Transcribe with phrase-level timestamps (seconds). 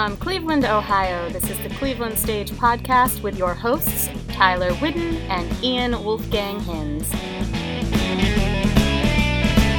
[0.00, 5.62] From Cleveland, Ohio, this is the Cleveland Stage Podcast with your hosts, Tyler Whidden and
[5.62, 7.06] Ian Wolfgang Hinz.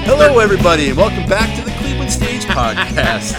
[0.06, 3.34] Hello, everybody, and welcome back to the Cleveland Stage Podcast.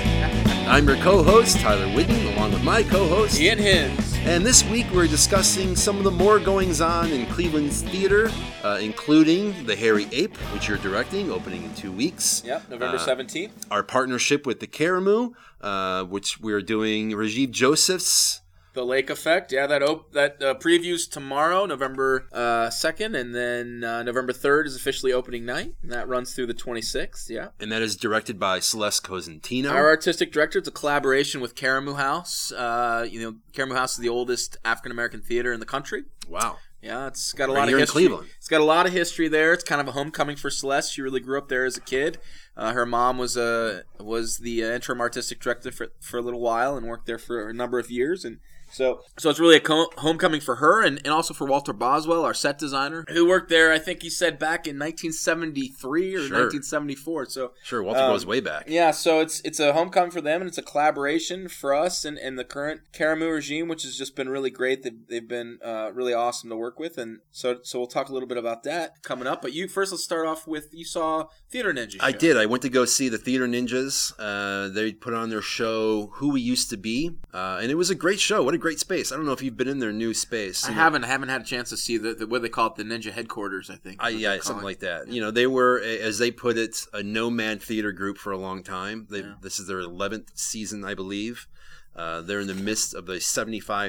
[0.66, 4.11] I'm your co host, Tyler Whidden, along with my co host, Ian Hinz.
[4.24, 8.30] And this week we're discussing some of the more goings on in Cleveland's theater,
[8.62, 12.40] uh, including The Hairy Ape, which you're directing, opening in two weeks.
[12.46, 13.50] Yep, November Uh, 17th.
[13.70, 18.41] Our partnership with the Karamu, uh, which we're doing Rajiv Joseph's.
[18.74, 19.52] The Lake Effect.
[19.52, 24.66] Yeah, that op- that uh, previews tomorrow, November uh, 2nd, and then uh, November 3rd
[24.66, 27.28] is officially opening night, and that runs through the 26th.
[27.28, 27.48] Yeah.
[27.60, 29.70] And that is directed by Celeste Cosentino.
[29.70, 32.50] Our artistic director, it's a collaboration with Karamu House.
[32.50, 36.04] Uh, you know, Karamu House is the oldest African American theater in the country.
[36.28, 36.56] Wow.
[36.80, 37.92] Yeah, it's got a Right lot of in history.
[37.92, 38.28] Cleveland.
[38.38, 39.52] It's got a lot of history there.
[39.52, 40.92] It's kind of a homecoming for Celeste.
[40.92, 42.18] She really grew up there as a kid.
[42.56, 46.40] Uh, her mom was a was the uh, interim artistic director for, for a little
[46.40, 48.24] while and worked there for a number of years.
[48.24, 48.38] And
[48.72, 52.24] so so it's really a co- homecoming for her and, and also for Walter Boswell,
[52.24, 53.72] our set designer, who worked there.
[53.72, 56.38] I think he said back in 1973 or Sure.
[56.38, 57.26] 1974.
[57.26, 58.64] So Sure, Walter Um, goes way back.
[58.68, 62.18] yeah, so it's it's a homecoming for them, and it's a collaboration for us and,
[62.18, 64.82] and the current Karamu regime, which has just been really great.
[64.82, 68.12] They've, they've been uh, really awesome to work with, and so so we'll talk a
[68.12, 69.42] little bit about that coming up.
[69.42, 71.98] But you first, let's start off with you saw Theater Ninjas.
[72.00, 72.36] I did.
[72.36, 74.12] I went to go see the Theater Ninjas.
[74.18, 77.90] Uh, they put on their show "Who We Used to Be," uh, and it was
[77.90, 78.42] a great show.
[78.42, 79.12] What a great space!
[79.12, 80.64] I don't know if you've been in their new space.
[80.64, 82.68] I know, haven't I haven't had a chance to see the, the what they call
[82.68, 83.68] it the Ninja headquarters.
[83.68, 83.96] I think.
[84.02, 85.08] I, yeah, something like that.
[85.08, 88.62] You know, they were, as they put it, a nomad theater group for a long
[88.62, 89.06] time.
[89.10, 89.34] They, Yeah.
[89.42, 91.46] This is their eleventh season, I believe.
[91.94, 93.04] Uh, they're in the midst of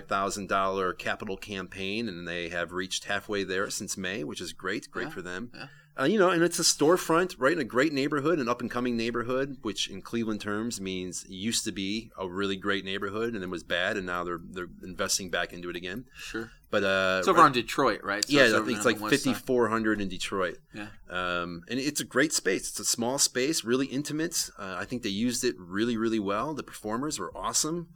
[0.09, 4.91] thousand dollar capital campaign, and they have reached halfway there since May, which is great.
[4.91, 5.51] Great Yeah, for them.
[5.53, 5.67] yeah.
[5.99, 9.57] Uh, you know, and it's a storefront right in a great neighborhood, an up-and-coming neighborhood,
[9.61, 13.63] which in Cleveland terms means used to be a really great neighborhood, and then was
[13.63, 16.05] bad, and now they're they're investing back into it again.
[16.15, 16.49] Sure.
[16.71, 18.25] But uh, It's over on Detroit, right?
[18.25, 19.35] So yeah, I think it's like west side.
[19.35, 20.57] 5,400 in Detroit.
[20.73, 20.87] Yeah.
[21.07, 22.67] Um, and it's a great space.
[22.69, 24.49] It's a small space, really intimate.
[24.57, 26.55] Uh, I think they used it really, really well.
[26.55, 27.89] The performers were awesome.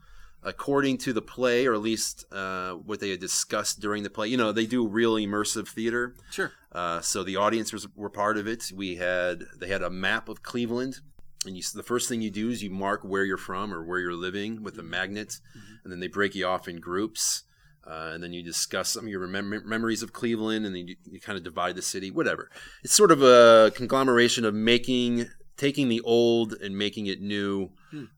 [0.43, 4.27] According to the play, or at least uh, what they had discussed during the play,
[4.27, 6.15] you know, they do real immersive theater.
[6.29, 6.51] Sure.
[6.71, 8.71] Uh, so the audience was, were part of it.
[8.73, 10.99] We had they had a map of Cleveland,
[11.45, 13.99] and you, the first thing you do is you mark where you're from or where
[13.99, 15.39] you're living with a magnet,
[15.83, 17.43] and then they break you off in groups,
[17.85, 20.95] uh, and then you discuss some of your remem- memories of Cleveland, and then you,
[21.11, 22.11] you kind of divide the city.
[22.11, 22.51] Whatever.
[22.83, 27.69] It's sort of a conglomeration of making taking the old and making it new.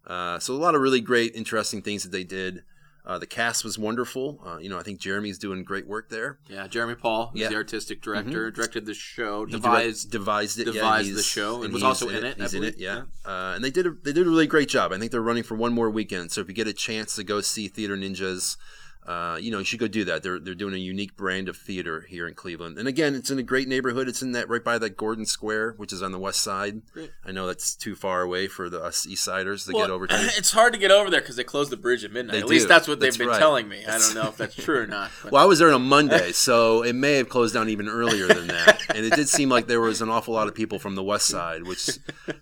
[0.06, 2.64] Uh, so a lot of really great, interesting things that they did.
[3.06, 4.40] Uh, the cast was wonderful.
[4.46, 6.38] Uh, you know, I think Jeremy's doing great work there.
[6.48, 7.46] Yeah, Jeremy Paul, who's Yeah.
[7.48, 7.54] Mm-hmm.
[7.54, 11.64] the artistic director, directed the show, He direct- devised devised it, devised he's- the show,
[11.64, 12.82] and was also in it, I He's in it, believe.
[12.82, 13.02] yeah.
[13.26, 14.92] Uh, and they did a, they did a really great job.
[14.92, 16.32] I think they're running for one more weekend.
[16.32, 18.58] So if you get a chance to go see Theater Ninjas,
[19.10, 20.22] uh, you know you should go do that.
[20.22, 22.78] They're they're doing a unique brand of theater here in Cleveland.
[22.78, 24.08] And again, it's in a great neighborhood.
[24.08, 26.82] It's in that right by that Gordon Square, which is on the west side.
[26.94, 27.12] Great.
[27.26, 30.06] I know that's too far away for the us East Siders to Well, get over
[30.08, 30.16] to.
[30.38, 32.34] It's hard to get over there because they close the bridge at midnight.
[32.34, 33.40] They at least that's what they've That's been right.
[33.40, 33.84] telling me.
[33.86, 35.10] I don't know if that's true or not.
[35.32, 38.28] Well, I was there on a Monday, so it may have closed down even earlier
[38.28, 38.82] than that.
[38.96, 41.26] And it did seem like there was an awful lot of people from the West
[41.28, 41.90] Side, which,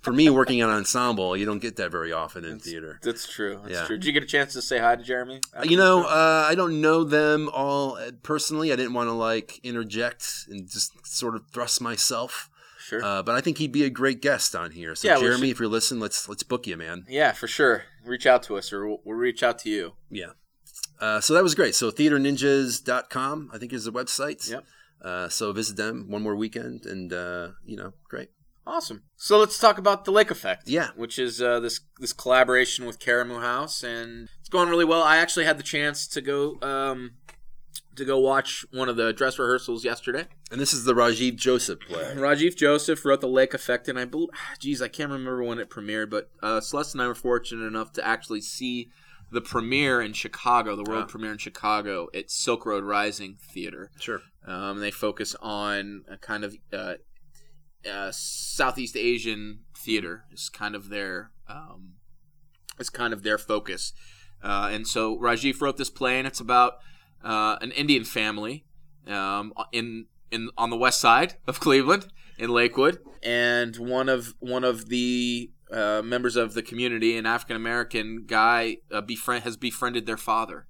[0.01, 3.00] for me, working on ensemble, you don't get that very often in theater.
[3.01, 3.59] that's true.
[3.63, 3.85] That's Yeah.
[3.85, 3.97] true.
[3.97, 5.39] Did you get a chance to say hi to Jeremy?
[5.63, 8.73] You know, uh, I don't know them all uh, personally.
[8.73, 12.50] I didn't want to like interject and just sort of thrust myself.
[12.79, 13.01] sure.
[13.03, 14.94] Uh, but I think he'd be a great guest on here.
[14.95, 17.06] So, Yeah, Jeremy, if you're listening, let's let's book you, man.
[17.07, 17.85] yeah, for sure.
[18.03, 19.94] Reach out to us, or we'll, we'll reach out to you.
[20.09, 20.31] Yeah.
[21.00, 21.75] Uh, so that was great.
[21.75, 24.50] So theaterninjas.com, I think is the website.
[24.50, 24.66] Yep.
[25.01, 28.29] Uh, so visit them one more weekend, and uh, you know, great.
[28.67, 29.03] Awesome.
[29.16, 30.67] So let's talk about the Lake Effect.
[30.67, 30.89] Yeah.
[30.95, 35.01] which is uh, this this collaboration with Karamu House, and it's going really well.
[35.03, 37.11] I actually had the chance to go um,
[37.95, 40.25] to go watch one of the dress rehearsals yesterday.
[40.51, 42.03] And this is the Rajiv Joseph play.
[42.16, 44.29] Rajiv Joseph wrote the Lake Effect, and I believe,
[44.59, 47.94] geez, I can't remember when it premiered, but uh, Celeste and I were fortunate enough
[47.94, 48.89] to actually see
[49.31, 51.07] the premiere in Chicago, the world Ah.
[51.07, 53.92] premiere in Chicago at Silk Road Rising Theater.
[54.00, 54.21] Sure.
[54.45, 56.94] Um, they focus on a kind of uh,
[57.89, 61.94] uh, Southeast Asian theater is kind of their um,
[62.79, 63.94] is kind of their focus.
[64.44, 66.74] Uh, and so Rajiv wrote this play, and it's about
[67.24, 68.65] uh, an Indian family
[69.07, 72.07] um, in in on the west side of Cleveland
[72.38, 77.56] in Lakewood, and one of one of the uh, members of the community, an African
[77.56, 80.68] American guy, uh, befriend has befriended their father,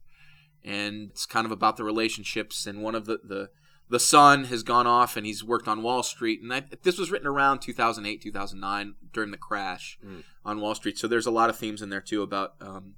[0.64, 2.66] and it's kind of about the relationships.
[2.66, 3.50] And one of the the
[3.90, 7.12] the son has gone off and he's worked on Wall Street, and I, this was
[7.12, 10.24] written around 2008, 2009 during the crash Mm.
[10.46, 10.98] on Wall Street.
[10.98, 12.96] So there's a lot of themes in there too about um,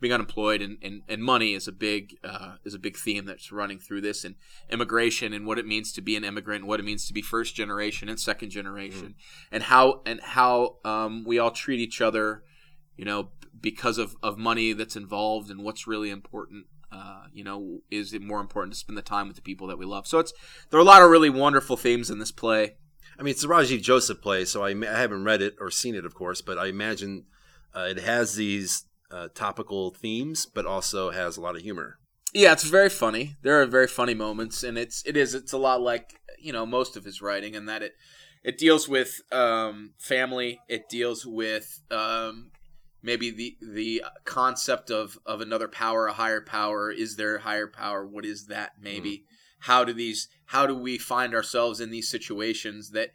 [0.00, 3.50] being unemployed and, and, and money is a big uh, is a big theme that's
[3.50, 4.36] running through this and
[4.70, 7.22] immigration and what it means to be an immigrant and what it means to be
[7.22, 9.54] first generation and second generation mm-hmm.
[9.54, 12.44] and how and how um, we all treat each other
[12.96, 13.30] you know
[13.60, 18.22] because of, of money that's involved and what's really important uh, you know is it
[18.22, 20.32] more important to spend the time with the people that we love so it's
[20.70, 22.74] there are a lot of really wonderful themes in this play
[23.18, 25.96] I mean, it's a Rajiv Joseph play, so I, I haven't read it or seen
[25.96, 27.24] it, of course, but I imagine
[27.74, 31.98] uh, it has these uh, topical themes, but also has a lot of humor.
[32.32, 33.36] Yeah, it's very funny.
[33.42, 36.66] There are very funny moments, and it's it is it's a lot like you know
[36.66, 37.94] most of his writing, in that it
[38.44, 40.60] it deals with um, family.
[40.68, 42.50] It deals with um,
[43.02, 46.90] maybe the the concept of of another power, a higher power.
[46.90, 48.06] Is there a higher power?
[48.06, 48.72] What is that?
[48.80, 49.10] Maybe.
[49.10, 49.22] Mm.
[49.60, 50.28] How do these?
[50.46, 53.10] How do we find ourselves in these situations that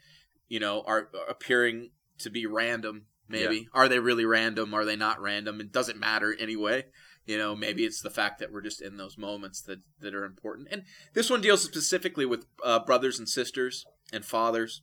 [0.47, 1.89] you know are appearing
[2.19, 3.63] to be random maybe yeah.
[3.73, 6.83] are they really random are they not random it doesn't matter anyway
[7.25, 10.25] you know maybe it's the fact that we're just in those moments that that are
[10.25, 10.83] important and
[11.13, 14.81] this one deals specifically with uh, brothers and sisters and fathers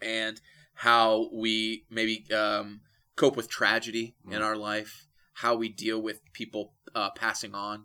[0.00, 0.40] and
[0.76, 2.80] how we maybe um,
[3.16, 4.34] cope with tragedy mm.
[4.34, 7.84] in our life how we deal with people uh, passing on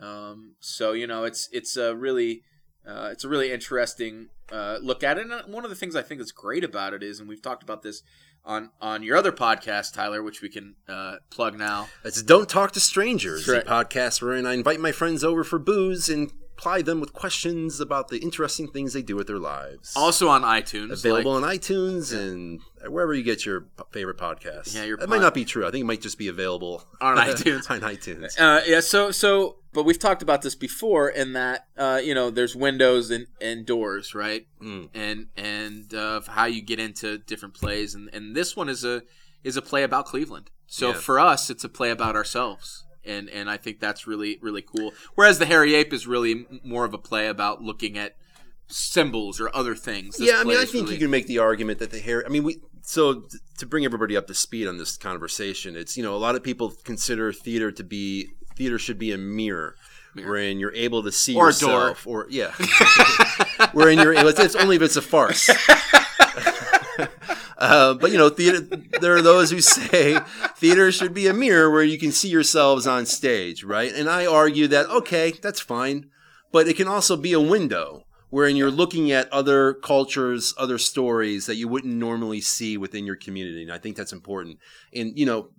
[0.00, 2.42] um, so you know it's it's a really
[2.86, 6.02] uh, it's a really interesting uh, look at it and one of the things i
[6.02, 8.02] think that's great about it is and we've talked about this
[8.44, 11.88] on on your other podcast, Tyler, which we can uh, plug now.
[12.04, 13.62] It's Don't Talk to Strangers, right.
[13.62, 17.80] a podcast wherein I invite my friends over for booze and ply them with questions
[17.80, 19.92] about the interesting things they do with their lives.
[19.96, 22.20] Also on iTunes, available like, on iTunes yeah.
[22.20, 24.74] and wherever you get your favorite podcasts.
[24.74, 25.66] Yeah, your that pod- might not be true.
[25.66, 27.70] I think it might just be available on iTunes.
[27.70, 28.38] on iTunes.
[28.38, 28.80] Uh, yeah.
[28.80, 33.10] So so but we've talked about this before in that uh, you know there's windows
[33.10, 34.88] and, and doors right mm.
[34.94, 39.02] and and uh, how you get into different plays and, and this one is a
[39.42, 40.94] is a play about cleveland so yeah.
[40.94, 44.92] for us it's a play about ourselves and and i think that's really really cool
[45.14, 48.16] whereas the hairy ape is really more of a play about looking at
[48.68, 50.94] symbols or other things this yeah i mean i think really...
[50.94, 53.24] you can make the argument that the hair i mean we so
[53.58, 56.42] to bring everybody up to speed on this conversation it's you know a lot of
[56.42, 59.76] people consider theater to be theater should be a mirror,
[60.14, 60.28] mirror.
[60.28, 62.52] wherein you're able to see or yourself, or yeah,
[63.72, 64.12] wherein you're.
[64.14, 65.50] It's only if it's a farce.
[67.62, 68.60] Uh, but you know, theater.
[69.00, 70.18] There are those who say
[70.56, 73.92] theater should be a mirror where you can see yourselves on stage, right?
[73.94, 76.10] And I argue that okay, that's fine,
[76.50, 81.46] but it can also be a window wherein you're looking at other cultures, other stories
[81.46, 83.62] that you wouldn't normally see within your community.
[83.62, 84.58] And I think that's important.
[84.92, 85.50] And you know,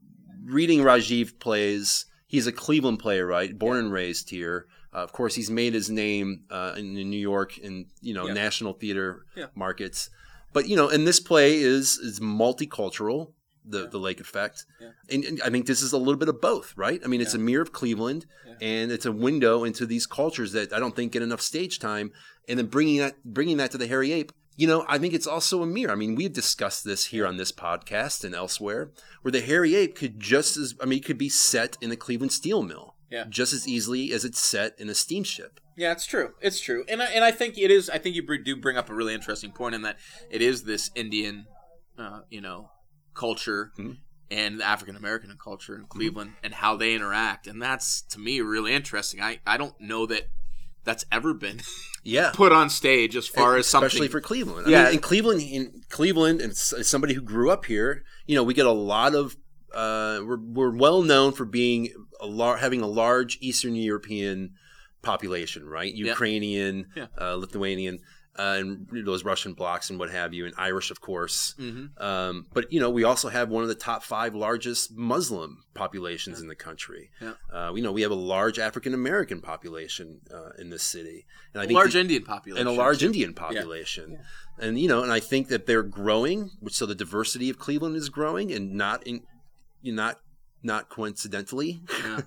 [0.44, 3.84] reading Rajiv plays he's a Cleveland playwright, born yeah.
[3.84, 4.68] and raised here.
[4.94, 8.28] Uh, of course, he's made his name uh, in, in, New York in you know
[8.28, 8.34] yeah.
[8.34, 9.46] national theater yeah.
[9.56, 10.10] markets.
[10.54, 13.34] But you know, and this play is is multicultural.
[13.66, 14.66] The, the Lake Effect,
[15.10, 17.00] and, and, I think this is a little bit of both, right?
[17.02, 18.26] I mean, it's a mirror of Cleveland,
[18.60, 22.12] and it's a window into these cultures that I don't think get enough stage time.
[22.50, 25.28] And then bringing that bringing that to the Hairy Ape, you know, I think it's
[25.28, 25.92] also a mirror.
[25.92, 28.92] I mean, we've discussed this here on this podcast and elsewhere,
[29.22, 31.96] where the hairy ape could just as, I mean, it could be set in a
[31.96, 35.60] Cleveland steel mill, yeah, just as easily as it's set in a steamship.
[35.78, 36.32] Yeah, it's true.
[36.42, 37.88] It's true, and I, and I think it is.
[37.88, 39.98] I think you do bring up a really interesting point in that
[40.32, 41.46] it is this Indian,
[41.96, 42.72] uh, you know,
[43.14, 43.94] culture mm-hmm.
[44.32, 46.46] and the African American culture in Cleveland mm-hmm.
[46.46, 49.22] and how they interact, and that's to me really interesting.
[49.22, 50.24] I I don't know that
[50.84, 51.62] that's ever been
[52.04, 54.66] yeah put on stage as far as especially for Cleveland.
[54.66, 58.44] I yeah, mean, in Cleveland, in Cleveland, and somebody who grew up here, you know,
[58.44, 59.38] we get a lot of.
[59.72, 61.90] Uh, we're we're well known for being
[62.24, 64.54] a lar- having a large Eastern European
[65.02, 65.94] population, right?
[65.94, 67.08] Ukrainian, yeah.
[67.20, 68.00] uh, Lithuanian
[68.38, 71.54] uh, and those Russian blocks and what have you, and Irish, of course.
[71.60, 72.04] Mm-hmm.
[72.04, 76.40] Um, but you know, we also have one of the top five largest Muslim populations
[76.40, 76.44] yeah.
[76.44, 77.12] in the country.
[77.54, 81.62] Uh, you know, we have a large African American population uh, in this city, and
[81.62, 83.04] I think large the, Indian population, and a large.
[83.04, 84.18] Indian population.
[84.60, 87.96] And you know, and I think that they're growing, which so the diversity of Cleveland
[87.96, 89.22] is growing, and not in,
[89.82, 90.20] you not
[90.64, 91.82] not coincidentally,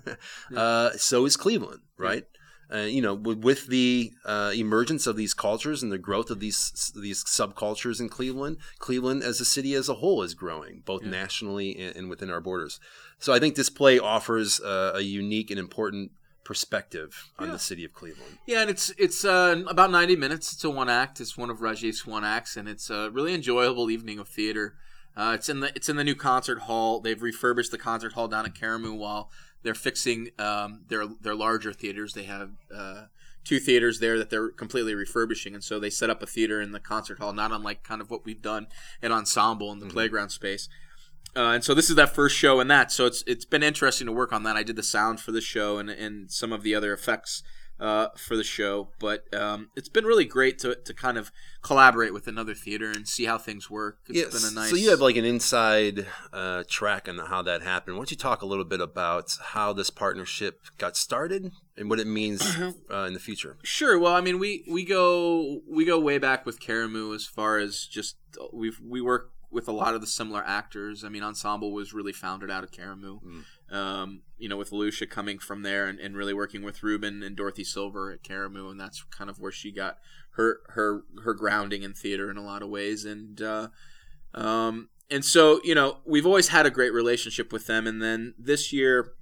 [0.55, 2.25] uh, so is Cleveland, right?
[2.73, 6.91] uh, you know, with the uh, emergence of these cultures and the growth of these
[6.95, 11.09] these subcultures in Cleveland, Cleveland as a city as a whole is growing, both yeah.
[11.09, 12.79] nationally and, and, within our borders.
[13.19, 16.11] So I think this play offers uh, a unique and important
[16.43, 17.53] perspective on yeah.
[17.53, 18.37] the city of Cleveland.
[18.45, 20.51] Yeah, and it's it's uh, about ninety minutes.
[20.51, 21.21] It's a one act.
[21.21, 24.75] It's one of Rajiv's one acts, and it's a really enjoyable evening of theater.
[25.17, 26.99] Uh, it's in the it's in the new concert hall.
[26.99, 29.31] They've refurbished the concert hall down at Karamu while
[29.63, 32.13] they're fixing um, their their larger theaters.
[32.13, 33.05] They have uh,
[33.43, 36.71] two theaters there that they're completely refurbishing, and so they set up a theater in
[36.71, 38.67] the concert hall, not unlike kind of what we've done
[39.01, 39.93] at Ensemble in the mm-hmm.
[39.93, 40.69] playground space.
[41.35, 42.91] uh, and so this is that first show in that.
[42.91, 44.55] So it's it's been interesting to work on that.
[44.55, 47.41] I did the sound for the show and and some of the other effects
[47.79, 51.31] uh, for the show, but um, it's been really great to, to kind of
[51.61, 53.99] collaborate with another theater and see how things work.
[54.07, 54.41] It's Yes.
[54.41, 54.69] been a nice.
[54.69, 57.95] So you have like an inside uh, track on how that happened.
[57.95, 61.99] Why don't you talk a little bit about how this partnership got started and what
[61.99, 62.41] it means
[62.91, 63.57] uh, in the future?
[63.63, 63.99] Sure.
[63.99, 67.85] Well, I mean, we we go we go way back with Karamu as far as
[67.85, 68.15] just
[68.51, 71.03] we we work with a lot of the similar actors.
[71.03, 73.19] I mean, Ensemble was really founded out of Karamu.
[73.69, 77.35] Um, you know, with Lucia coming from there and, and really working with Reuben and
[77.35, 79.97] Dorothy Silver at Karamu, and that's kind of where she got
[80.31, 83.03] her her her grounding in theater in a lot of ways.
[83.03, 83.67] And uh,
[84.33, 87.87] um, and so you know, we've always had a great relationship with them.
[87.87, 89.13] And then this year,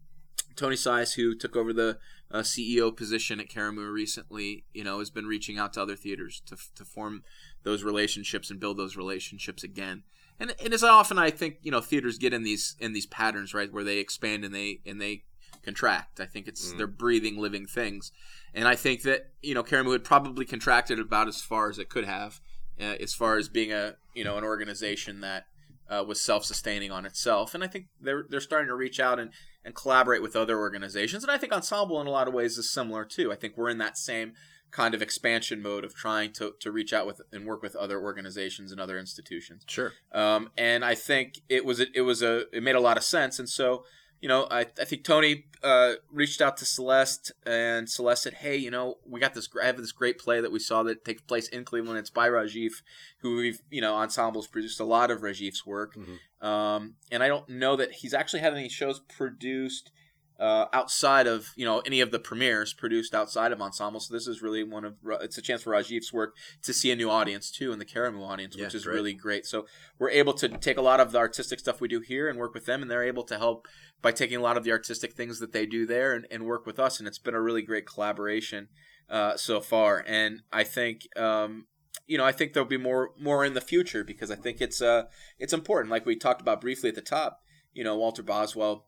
[0.56, 1.98] Tony Sias, who took over the
[2.32, 6.42] uh, CEO position at Karamu recently, you know, has been reaching out to other theaters
[6.48, 7.24] to, to form
[7.64, 10.04] those relationships and build those relationships again.
[10.40, 13.54] And, and as often I think you know theaters get in these in these patterns
[13.54, 15.24] right where they expand and they and they
[15.64, 16.20] contract.
[16.20, 18.12] I think it's they're breathing living things,
[18.54, 21.90] and I think that you know Karamu had probably contracted about as far as it
[21.90, 22.40] could have,
[22.80, 25.46] uh, as far as being a you know an organization that
[25.90, 27.54] uh, was self-sustaining on itself.
[27.54, 29.32] And I think they're they're starting to reach out and,
[29.64, 31.24] and collaborate with other organizations.
[31.24, 33.32] And I think Ensemble in a lot of ways is similar too.
[33.32, 34.34] I think we're in that same
[34.76, 37.98] kind of expansion mode of trying to, to reach out with and work with other
[38.02, 39.64] organizations and other institutions.
[39.68, 39.94] Sure.
[40.12, 43.40] Um, and I think it was it was a it made a lot of sense.
[43.40, 43.86] And so
[44.20, 48.58] you know I, I think Tony uh, reached out to Celeste and Celeste said, hey,
[48.58, 51.22] you know we got this I have this great play that we saw that takes
[51.22, 51.98] place in Cleveland.
[51.98, 52.74] It's by Rajiv,
[53.20, 55.96] who we've you know ensembles produced a lot of Rajiv's work.
[55.96, 56.46] Mhm.
[56.46, 59.92] Um, and I don't know that he's actually had any shows produced
[60.40, 64.00] uh, outside of you know any of the premieres produced outside of ensemble.
[64.00, 66.96] So this is really one of it's a chance for Rajiv's work to see a
[66.96, 68.94] new audience too, in the Karamu audience, Yeah, which is great.
[68.96, 69.46] really great.
[69.46, 69.66] So
[69.98, 72.54] we're able to take a lot of the artistic stuff we do here and work
[72.54, 73.68] with them, and they're able to help
[74.02, 76.66] by taking a lot of the artistic things that they do there and, and work
[76.66, 77.00] with us.
[77.00, 78.68] And it's been a really great collaboration
[79.10, 80.04] uh, so far.
[80.06, 81.08] And I think.
[81.18, 81.68] Um,
[82.08, 84.80] you know, I think there'll be more more in the future because I think it's
[84.80, 85.04] uh
[85.40, 85.90] it's important.
[85.90, 87.40] Like we talked about briefly at the top,
[87.74, 88.86] you know, Walter Boswell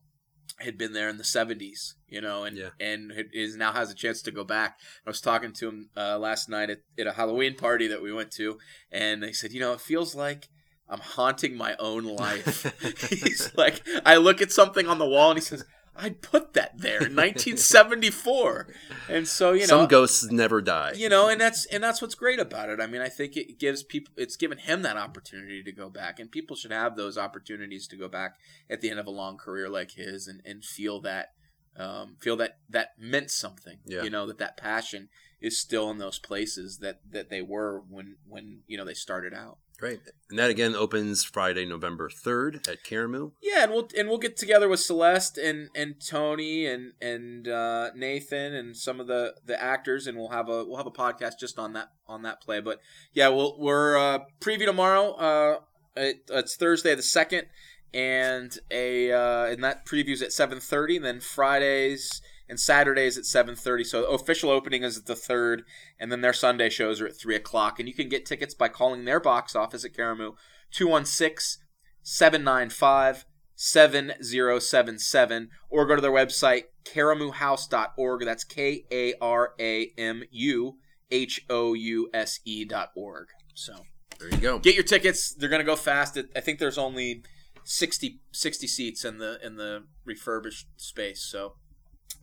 [0.60, 2.70] had been there in the 70s, you know, and Yeah.
[2.80, 4.80] and is now has a chance to go back.
[5.06, 8.12] I was talking to him uh, last night at, at a Halloween party that we
[8.14, 8.58] went to,
[8.92, 10.50] and they said, you know, it feels like
[10.90, 12.64] I'm haunting my own life.
[13.10, 15.64] He's like, I look at something on the wall, and he says,
[15.98, 18.68] I put that there in 1974,
[19.10, 20.94] and so you know, Some ghosts never die.
[20.96, 23.60] you know and that's and that's what's great about it i mean i think it
[23.60, 27.18] gives people it's given him that opportunity to go back and people should have those
[27.18, 28.36] opportunities to go back
[28.70, 31.34] at the end of a long career like his and, and feel that
[31.78, 34.04] um, feel that that meant something Yeah.
[34.04, 38.16] you know that that passion is still in those places that that they were when
[38.28, 40.00] when you know they started out Great.
[40.30, 43.34] And that again opens Friday, November 3rd at Karamu.
[43.42, 47.92] Yeah, and we'll and we'll get together with Celeste and and Tony and and uh,
[47.96, 51.40] Nathan and some of the the actors, and we'll have a we'll have a podcast
[51.40, 52.60] just on that on that play.
[52.60, 52.80] But
[53.14, 55.12] yeah, we'll we're uh, preview tomorrow.
[55.14, 55.60] Uh,
[55.96, 57.46] it, it's Thursday the second,
[57.94, 60.98] and a uh, and that previews at seven thirty.
[60.98, 63.84] Then Fridays and Saturdays at seven thirty.
[63.84, 65.64] So official opening is at the third,
[66.00, 67.80] and then their Sunday shows are at three o'clock.
[67.80, 70.34] And you can get tickets by calling their box office at Karamu
[70.72, 71.64] 216
[72.04, 73.26] 795
[73.56, 80.78] 7077 or go to their website karamuhouse.org that's k a r a m u
[81.12, 83.74] h o u s e dot org so
[84.20, 84.60] There you go.
[84.60, 87.24] get your tickets they're going to go fast i think there's only
[87.64, 91.56] 60 60 seats in the in the refurbished space so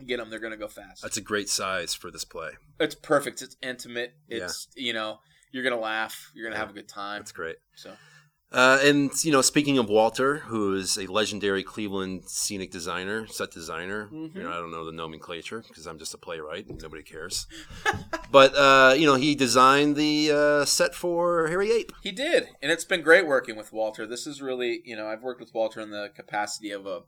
[0.06, 2.50] get them they're going to go fast That's a great size for this play.
[2.80, 5.18] it's perfect it's intimate it's you know
[5.52, 6.66] you're going to laugh you're going to Yeah.
[6.66, 7.56] have a good time That's great.
[7.76, 7.92] so
[8.52, 13.50] Uh, and you know, speaking of Walter, who is a legendary Cleveland scenic designer, set
[13.50, 14.08] designer.
[14.12, 14.32] Mhm.
[14.36, 17.48] You know, I don't know the nomenclature because I'm just a playwright and nobody cares.
[18.30, 21.90] but uh, you know, he designed the uh, set for Hairy Ape.
[22.00, 24.06] He did, and it's been great working with Walter.
[24.06, 27.00] This is really, you know, I've worked with Walter in the capacity of a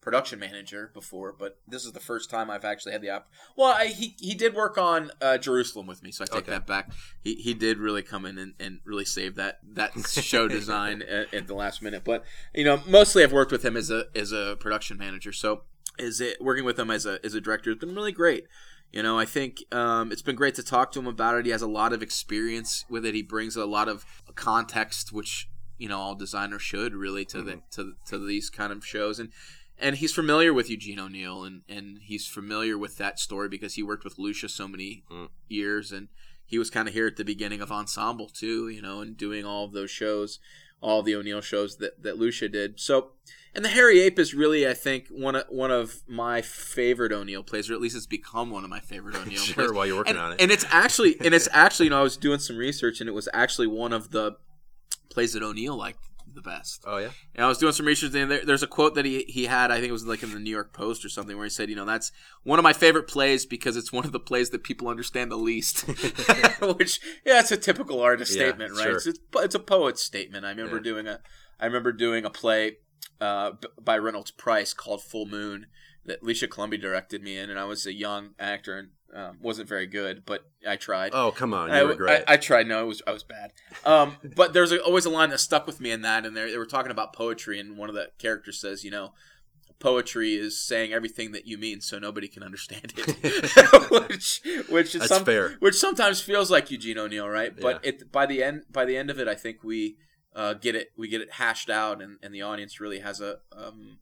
[0.00, 3.28] production manager before, but this is the first time I've actually had the op.
[3.56, 6.52] Well, I, he he did work on uh, Jerusalem with me, so I take Okay.
[6.52, 6.90] that back.
[7.22, 11.34] He he did really come in and, and really save that that show design at,
[11.34, 12.04] at the last minute.
[12.04, 12.24] But
[12.54, 15.32] you know, mostly I've worked with him as a as a production manager.
[15.32, 15.62] So
[15.98, 18.44] is it working with him as a as a director has been really great.
[18.90, 21.44] You know, I think um, it's been great to talk to him about it.
[21.44, 23.14] He has a lot of experience with it.
[23.14, 27.60] He brings a lot of context, which you know all designers should really to the
[27.72, 29.30] to to these kind of shows, and
[29.80, 33.82] and he's familiar with Eugene O'Neill, and and he's familiar with that story because he
[33.82, 35.28] worked with Lucia so many Mm.
[35.48, 36.08] years, and
[36.46, 39.44] he was kind of here at the beginning of Ensemble too, you know, and doing
[39.44, 40.38] all of those shows
[40.80, 42.78] all the O'Neill shows that that Lucia did.
[42.78, 43.10] So,
[43.52, 47.42] and the Hairy Ape is really, I think, one of one of my favorite O'Neill
[47.42, 49.72] plays, or at least it's become one of my favorite O'Neill Sure, plays.
[49.72, 50.40] while you're working and, on it.
[50.40, 53.12] and it's actually, and it's actually, you know, I was doing some research, and it
[53.12, 54.36] was actually one of the
[55.10, 55.98] plays that O'Neill liked
[56.42, 56.82] the best.
[56.86, 57.10] oh yeah.
[57.34, 59.70] And I was doing some research, and there, there's a quote that he, he had.
[59.70, 61.68] I think it was like in the New York Post or something, where he said,
[61.68, 62.10] "You know, that's
[62.44, 65.36] one of my favorite plays because it's one of the plays that people understand the
[65.36, 65.80] least."
[66.60, 68.82] Which, yeah, it's a typical artist Yeah, statement, right?
[68.84, 68.96] sure.
[68.96, 70.44] It's, it's it's a poet's statement.
[70.46, 70.82] I remember Yeah.
[70.82, 71.20] doing a
[71.60, 72.76] I remember doing a play
[73.20, 75.66] uh, b- by Reynolds Price called Full Moon
[76.04, 79.68] that Lucia Colombi directed me in, and I was a young actor and um, wasn't
[79.68, 81.12] very good, but I tried.
[81.14, 82.24] Oh come on, I, were great.
[82.28, 82.66] I, I tried.
[82.66, 83.52] No, it was I was bad.
[83.84, 86.50] Um, but there's a, always a line that stuck with me in that, and they
[86.50, 89.12] they were talking about poetry, and one of the characters says, you know,
[89.78, 93.90] poetry is saying everything that you mean, so nobody can understand it.
[94.10, 95.56] which which is some, fair.
[95.60, 97.58] which sometimes feels like Eugene O'Neill, right?
[97.58, 99.96] But it by the end by the end of it, I think we
[100.34, 103.38] uh, get it we get it hashed out, and, and the audience really has a
[103.56, 103.98] um,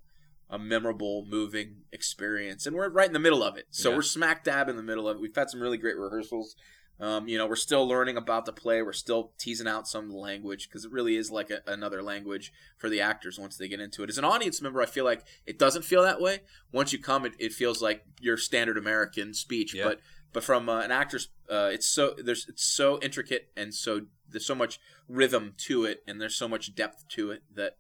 [0.48, 3.66] a memorable, moving experience, and we're right in the middle of it.
[3.70, 3.96] So Yeah.
[3.96, 5.20] we're smack dab in the middle of it.
[5.20, 6.54] We've had some really great rehearsals.
[6.98, 8.80] Um, you know, we're still learning about the play.
[8.80, 12.02] We're still teasing out some of the language because it really is like a, another
[12.02, 14.08] language for the actors once they get into it.
[14.08, 16.40] As an audience member, I feel like it doesn't feel that way.
[16.72, 19.74] Once you come, it, it feels like your standard American speech.
[19.74, 19.84] Yeah.
[19.88, 20.00] But
[20.32, 24.46] but from uh, an actor's, uh, it's so there's it's so intricate and so there's
[24.46, 27.76] so much rhythm to it and there's so much depth to it that.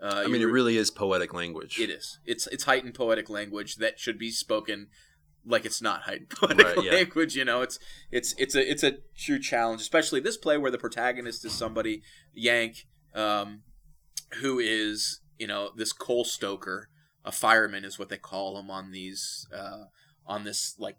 [0.00, 1.78] Uh, I mean, it really is poetic language.
[1.80, 2.18] it is.
[2.24, 4.88] It's it's heightened poetic language that should be spoken
[5.44, 6.92] like it's not heightened poetic Right, yeah.
[6.92, 7.34] language.
[7.34, 7.78] You know, it's
[8.12, 12.02] it's it's a it's a true challenge, especially this play where the protagonist is somebody
[12.32, 13.62] Yank, um,
[14.40, 16.88] who is you know this coal stoker,
[17.24, 19.84] a fireman is what they call him on these uh,
[20.26, 20.96] on this like,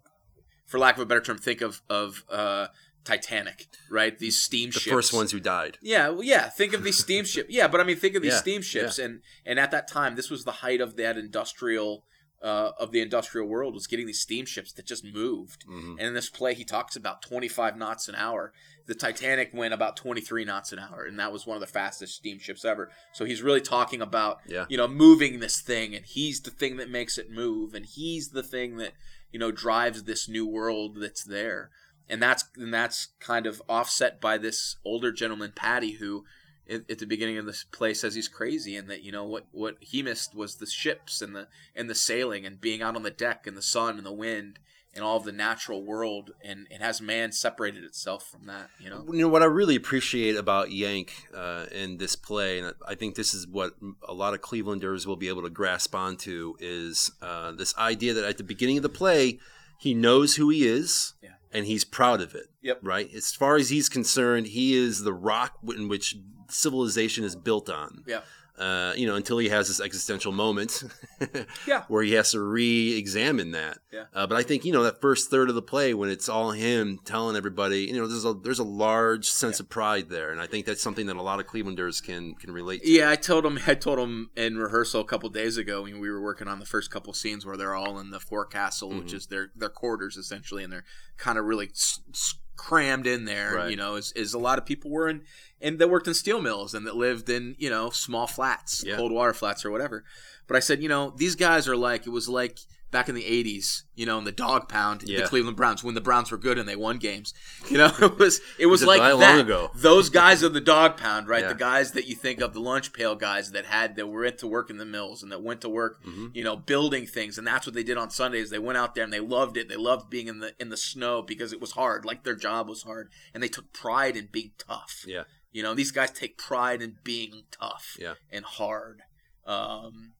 [0.66, 2.66] for lack of a better term, think of of uh,
[3.04, 4.18] Titanic, right?
[4.18, 4.84] These steamships.
[4.84, 5.78] The first ones who died.
[5.80, 6.48] Yeah, well, yeah.
[6.48, 7.46] Think of these steamship.
[7.48, 10.30] Yeah, but I mean, think of these Yeah, steamships, and and at that time, this
[10.30, 12.04] was the height of that industrial
[12.42, 15.66] uh, of the industrial world was getting these steamships that just moved.
[15.68, 15.90] Mhm.
[15.98, 18.54] And in this play, he talks about 25 knots an hour.
[18.86, 22.14] The Titanic went about 23 knots an hour, and that was one of the fastest
[22.14, 22.90] steamships ever.
[23.12, 24.64] So he's really talking about Yeah.
[24.70, 28.30] you know moving this thing, and he's the thing that makes it move, and he's
[28.30, 28.94] the thing that
[29.32, 31.70] you know drives this new world that's there
[32.10, 36.24] and that's and that's kind of offset by this older gentleman Patty who
[36.68, 39.76] at, the beginning of this play says he's crazy and that you know what what
[39.80, 43.10] he missed was the ships and the and the sailing and being out on the
[43.10, 44.58] deck and the sun and the wind
[44.92, 48.90] and all of the natural world and it has man separated itself from that you
[48.90, 49.04] know?
[49.08, 53.14] You know what I really appreciate about Yank uh, in this play, and I think
[53.14, 53.74] this is what
[54.06, 58.24] a lot of Clevelanders will be able to grasp onto, is uh, this idea that
[58.24, 59.38] at the beginning of the play,
[59.80, 61.30] he knows who he is, Yeah.
[61.52, 62.46] and he's proud of it.
[62.62, 62.80] Yep.
[62.82, 63.10] Right.
[63.14, 66.16] As far as he's concerned, he is the rock in which
[66.48, 68.04] civilization is built on.
[68.06, 68.20] yeah
[68.60, 70.82] Uh, you know, until he has this existential moment,
[71.66, 71.84] Yeah.
[71.88, 73.78] where he has to re-examine that.
[73.90, 74.04] Yeah.
[74.14, 76.50] Uh, but I think you know that first third of the play when it's all
[76.50, 80.40] him telling everybody, you know, there's a there's a large sense of pride there, and
[80.40, 82.90] I think that's something that a lot of Clevelanders can can relate to.
[82.90, 83.58] Yeah, I told him.
[83.66, 86.66] I told him in rehearsal a couple days ago when we were working on the
[86.66, 89.14] first couple scenes where they're all in the forecastle, which Mhm.
[89.14, 90.84] is their their quarters essentially, and they're
[91.16, 93.54] kind of really s- s- crammed in there.
[93.54, 93.70] Right.
[93.70, 95.22] You know, is, is a lot of people were in
[95.62, 98.96] and that worked in steel mills and that lived in you know small flats, Yeah.
[98.96, 100.04] cold water flats or whatever.
[100.46, 102.58] But I said, you know, these guys are like it was like
[102.90, 105.20] back in the '80s, you know, in the dog pound, Yeah.
[105.20, 107.32] the Cleveland Browns when the Browns were good and they won games.
[107.70, 109.70] You know, it was it was like that long ago.
[109.76, 111.42] Those guys are the dog pound, right?
[111.42, 111.48] Yeah.
[111.48, 114.46] The guys that you think of, the lunch pail guys that had that were to
[114.46, 116.34] work in the mills and that went to work, Mhm.
[116.34, 118.50] you know, building things, and that's what they did on Sundays.
[118.50, 119.68] They went out there and they loved it.
[119.68, 122.68] They loved being in the in the snow because it was hard, like their job
[122.68, 125.04] was hard, and they took pride in being tough.
[125.06, 125.24] Yeah.
[125.52, 128.14] You know, these guys take pride in being tough Yeah.
[128.30, 129.02] and hard.
[129.46, 130.12] Um,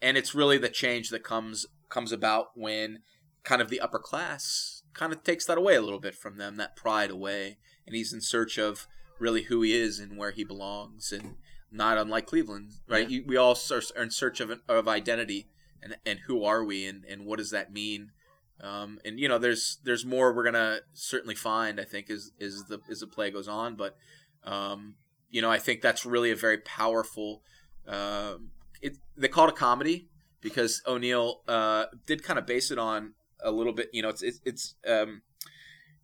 [0.00, 3.00] and it's really the change that comes comes about when
[3.42, 6.56] kind of the upper class kind of takes that away a little bit from them,
[6.56, 8.86] that pride away, and he's in search of
[9.18, 11.36] really who he is and where he belongs, and
[11.70, 13.08] not unlike Cleveland, right?
[13.08, 15.48] You, we all are in search of of identity
[15.82, 18.10] and and who are we and and what does that mean?
[18.62, 21.80] Um, and you know, there's there's more we're gonna certainly find.
[21.80, 23.96] I think as is the as the play goes on, but
[24.44, 24.96] um,
[25.30, 27.42] you know, I think that's really a very powerful.
[27.86, 28.50] Um,
[28.82, 30.08] it, they call it a comedy
[30.40, 33.90] because O'Neill uh, did kind of base it on a little bit.
[33.92, 35.22] You know, it's it's it's um,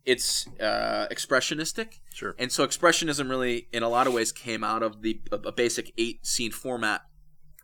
[0.05, 2.33] it's uh, expressionistic, Sure.
[2.39, 5.91] and so expressionism really, in a lot of ways, came out of the a, basic
[5.97, 7.01] eight scene format,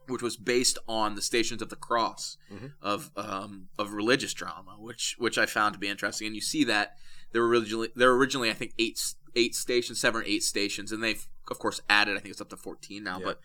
[0.07, 2.73] which was based on the Stations of the Cross Mhm.
[2.81, 6.27] of um, of religious drama, which which I found to be interesting.
[6.27, 6.97] And you see that
[7.31, 8.99] there were originally there were originally I think eight
[9.35, 12.17] eight stations, seven or eight stations, and they've of course added.
[12.17, 13.25] I think it's up to 14 now, Yeah.
[13.25, 13.39] but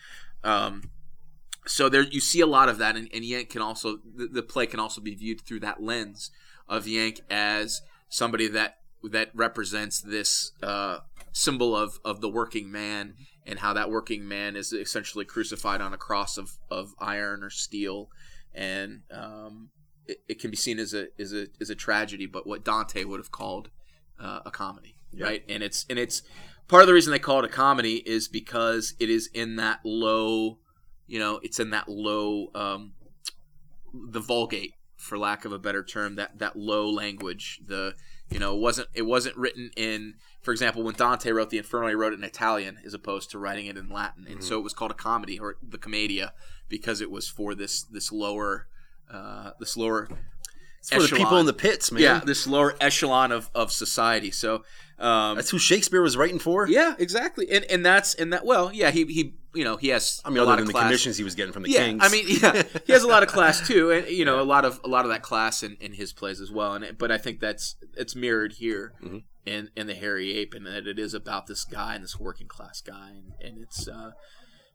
[0.49, 0.91] um,
[1.69, 4.43] so there you see a lot of that, and, and Yank can also the, the
[4.43, 6.31] play can also be viewed through that lens
[6.69, 10.99] of Yank as somebody that that represents this uh,
[11.33, 13.15] symbol of of the working man
[13.47, 17.51] and how that working man is essentially crucified on a cross of, of iron or
[17.51, 18.11] steel
[18.55, 19.71] and um,
[20.07, 23.05] it, it can be seen as a as a as a tragedy but what Dante
[23.05, 23.71] would have called
[24.21, 25.27] uh, a comedy Yeah.
[25.27, 26.23] right and it's and it's
[26.67, 29.81] part of the reason they call it a comedy is because it is in that
[29.85, 30.59] low
[31.09, 32.93] you know it's in that low um,
[33.93, 37.95] the vulgate for lack of a better term that that low language the
[38.31, 41.89] you know it wasn't it wasn't written in for example when dante wrote the inferno
[41.89, 44.27] he wrote it in italian as opposed to writing it in latin.
[44.29, 46.33] And so it was called a comedy or the commedia
[46.69, 48.67] because it was for this this lower
[49.11, 50.09] uh, this lower
[50.81, 52.03] It's for the people in the pits, man.
[52.03, 54.31] yeah this lower echelon of, of society.
[54.31, 54.65] So
[54.99, 56.67] um, That's who Shakespeare was writing for.
[56.69, 57.49] yeah exactly.
[57.51, 60.39] And and that's and that well yeah he he you know he has I mean,
[60.39, 62.01] a other lot than of the class commissions he was getting from the yeah, kings.
[62.05, 64.65] I mean, yeah, he has a lot of class too, and you know, a lot
[64.65, 66.75] of a lot of that class in, in his plays as well.
[66.75, 69.23] And it, but I think that's it's mirrored here Mhm.
[69.45, 72.49] in in the Hairy Ape, and that it is about this guy and this working
[72.49, 74.11] class guy, and, and it's uh,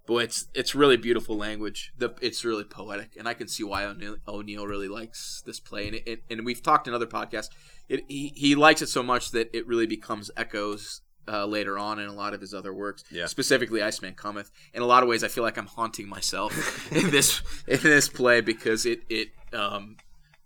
[0.05, 1.91] boy, it's it's really beautiful language.
[1.97, 5.87] The it's really poetic, and I can see why O'Neill, O'Neill really likes this play.
[5.87, 7.49] And it, it, and we've talked in other podcasts.
[7.89, 11.01] It, he he likes it so much that it really becomes echoes.
[11.25, 13.27] Uh, later on in a lot of his other works, Yeah.
[13.27, 14.51] specifically Iceman Cometh.
[14.73, 18.09] In a lot of ways, I feel like I'm haunting myself in this in this
[18.09, 19.95] play because it it um,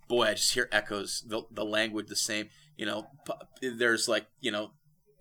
[0.08, 2.50] boy, I just hear echoes the the language the same.
[2.78, 4.70] You know, pu- there's like you know,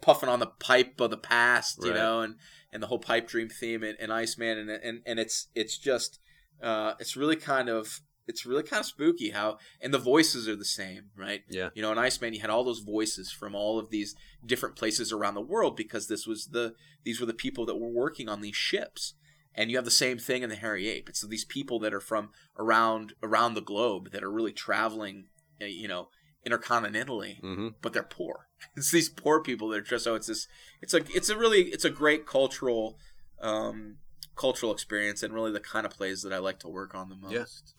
[0.03, 1.97] puffing on the pipe of the past, you Right.
[1.97, 2.35] know, and
[2.71, 6.19] and the whole pipe dream theme and, and Iceman and and and it's it's just
[6.63, 10.57] uh, it's really kind of it's really kind of spooky how and the voices are
[10.57, 11.43] the same, right?
[11.49, 11.71] Yeah.
[11.75, 15.13] You know, in Iceman, you had all those voices from all of these different places
[15.13, 18.41] around the world because this was the these were the people that were working on
[18.41, 19.15] these ships.
[19.59, 21.09] And you have the same thing in the Hairy Ape.
[21.09, 25.29] It's these people that are from around around the globe that are really traveling,
[25.63, 26.09] uh, you know,
[26.47, 28.49] intercontinentally, hmm but they're poor.
[28.77, 30.49] It's these poor people that are just so it's this
[30.81, 32.99] it's a it's a really it's a great cultural
[33.41, 33.99] um
[34.37, 37.17] cultural experience and really the kind of plays that I like to work on the
[37.17, 37.33] most.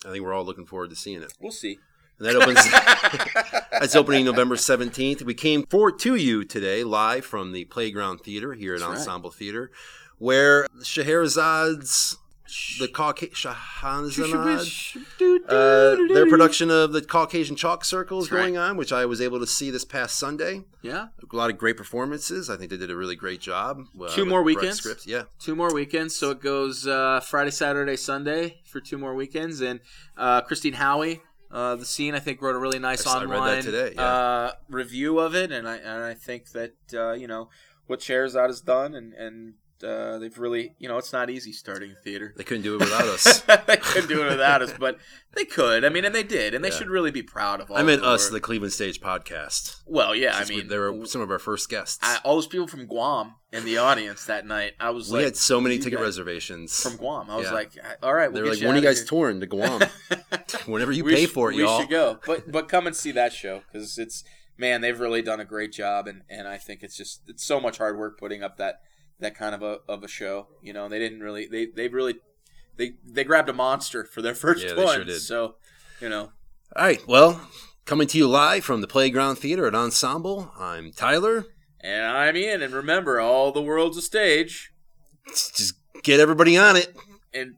[0.04, 0.10] Yeah.
[0.10, 1.32] I think we're all looking forward to seeing it.
[1.40, 1.78] We'll see.
[2.18, 2.58] And that opens.
[3.80, 5.22] That's opening November 17th.
[5.22, 8.98] We came for to you today live from the Playground Theater here at That's right.
[8.98, 9.70] Ensemble Theater,
[10.18, 12.18] where Scheherazade's
[12.78, 13.52] the Caucasian
[15.48, 19.38] uh, their production of the Caucasian Chalk Circle is going on, which I was able
[19.40, 20.64] to see this past Sunday.
[20.82, 21.08] Yeah.
[21.30, 22.48] A lot of great performances.
[22.48, 23.84] I think they did a really great job.
[24.00, 24.78] uh, Two more weekends?
[24.78, 25.06] Scripts.
[25.06, 29.60] Yeah, Two more weekends, so it goes uh, Friday, Saturday, Sunday for two more weekends.
[29.60, 29.80] And
[30.16, 33.24] uh, Christine Howey, uh, the scene, I think wrote a really nice I saw- I
[33.24, 34.02] read that online today, yeah.
[34.02, 37.48] uh, review of it, and I and I think that uh, you know
[37.86, 41.94] what Scheherazade has done, and and uh, they've really you know it's not easy starting
[42.04, 42.34] theater.
[42.36, 43.40] they couldn't do it without us.
[43.66, 44.98] they couldn't do it without us, but
[45.34, 45.84] they could.
[45.84, 46.74] I mean, and they did, and they Yeah.
[46.76, 47.76] should really be proud of all.
[47.76, 48.32] I meant us, work.
[48.32, 49.76] the Cleveland Stage Podcast.
[49.86, 50.34] well, yeah.
[50.34, 51.98] I Since mean, they were some of our first guests.
[52.02, 54.72] I, all those people from Guam in the audience that night.
[54.80, 57.30] I was we like, had so many ticket reservations from Guam.
[57.30, 57.52] I was Yeah.
[57.52, 59.46] like, all right, They we'll were get like, when are you guys here." touring to
[59.46, 59.82] Guam?
[60.66, 61.80] Whenever you We pay sh- for it, we y'all.
[61.80, 62.18] should go.
[62.26, 64.24] But but come and see that show because it's
[64.56, 67.60] man, they've really done a great job, and, and I think it's just it's so
[67.60, 68.80] much hard work putting up that
[69.20, 70.48] that kind of a of a show.
[70.62, 72.16] You know, they didn't really they they really
[72.76, 74.94] they they grabbed a monster for their first Yeah, they one.
[74.96, 75.20] sure did.
[75.20, 75.56] So
[76.00, 76.32] you know,
[76.76, 77.40] All right, well,
[77.84, 81.46] coming to you live from the Playground Theater at Ensemble, I'm Tyler.
[81.80, 84.70] and I'm Ian, and remember, all the world's a stage,
[85.26, 86.96] Just get everybody on it.
[87.34, 87.54] and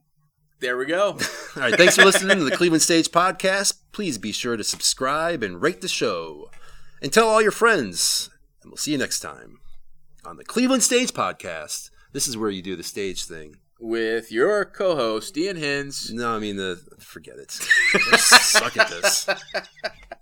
[0.60, 1.12] there we go.
[1.56, 3.74] All right, thanks for listening to the Cleveland Stage Podcast.
[3.92, 6.50] Please be sure to subscribe and rate the show.
[7.02, 8.28] And tell all your friends.
[8.62, 9.58] And we'll see you next time
[10.24, 11.90] on the Cleveland Stage Podcast.
[12.12, 13.56] This is where you do the stage thing.
[13.78, 16.12] With your co-host Ian Hinz.
[16.12, 17.58] No, I mean the forget it.
[17.94, 19.26] I suck at this.